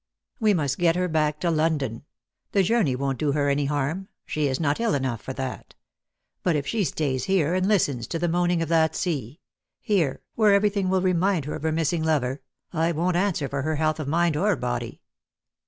"We 0.39 0.55
must 0.55 0.79
get 0.79 0.95
her 0.95 1.07
back 1.07 1.39
to 1.41 1.51
London. 1.51 2.05
The 2.53 2.63
journey 2.63 2.95
won't 2.95 3.19
do 3.19 3.33
her 3.33 3.49
any 3.49 3.65
harm— 3.65 4.07
she 4.25 4.47
is 4.47 4.59
not 4.59 4.79
ill 4.79 4.95
enough 4.95 5.21
for 5.21 5.31
that. 5.33 5.75
But 6.41 6.55
if 6.55 6.65
she 6.65 6.83
stays 6.85 7.25
here, 7.25 7.53
and 7.53 7.67
listens 7.67 8.07
to 8.07 8.17
the 8.17 8.27
moaning 8.27 8.63
of 8.63 8.69
that 8.69 8.95
sea— 8.95 9.41
here, 9.79 10.23
where 10.33 10.55
everything 10.55 10.89
will 10.89 11.03
remind 11.03 11.45
her 11.45 11.53
of 11.53 11.61
her 11.61 11.71
missing 11.71 12.01
lover— 12.03 12.41
I 12.73 12.91
won't 12.93 13.15
answer 13.15 13.47
for 13.47 13.61
her 13.61 13.75
health 13.75 13.99
of 13.99 14.07
mind 14.07 14.35
or 14.35 14.55
body. 14.55 15.01